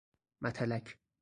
متلک 0.41 0.97